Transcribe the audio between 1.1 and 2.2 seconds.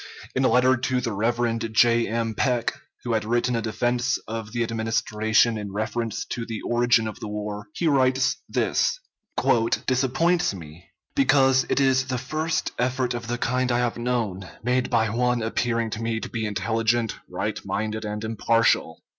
Rev. J.